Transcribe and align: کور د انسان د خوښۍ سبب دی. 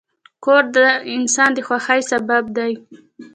کور 0.43 0.63
د 0.75 0.77
انسان 1.15 1.49
د 1.53 1.59
خوښۍ 1.67 2.01
سبب 2.11 2.43
دی. 2.57 2.73